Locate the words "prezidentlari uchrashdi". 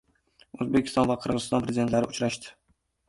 1.67-2.55